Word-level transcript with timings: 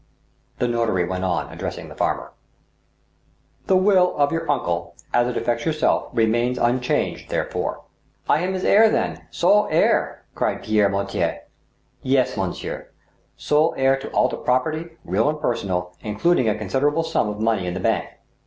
The 0.57 0.67
notary 0.67 1.05
went 1.07 1.23
on, 1.23 1.53
addressing 1.53 1.87
the 1.87 1.93
farmer:" 1.95 2.31
The 3.67 3.75
will 3.75 4.17
of 4.17 4.31
your 4.31 4.49
uncle, 4.49 4.95
as 5.13 5.27
it 5.27 5.37
affects 5.37 5.63
yourself, 5.63 6.09
remains 6.11 6.57
unchanged, 6.57 7.29
therefore."" 7.29 7.83
I 8.27 8.39
am 8.41 8.53
his 8.53 8.65
heir, 8.65 8.89
then— 8.89 9.21
sole 9.41 9.67
heir!" 9.69 10.19
cried 10.33 10.63
Pierre 10.63 10.89
Mortier." 10.89 11.41
Yes, 12.01 12.35
monsieur; 12.35 12.87
sole 13.37 13.75
heir 13.77 13.95
to 13.97 14.09
all 14.09 14.27
the 14.27 14.37
property, 14.37 14.85
real 15.05 15.29
and 15.29 15.39
personal, 15.39 15.93
including 16.01 16.49
a 16.49 16.57
considerable 16.57 17.03
sum 17.03 17.29
of 17.29 17.39
money 17.39 17.67
in 17.67 17.79
bank." 17.79 18.09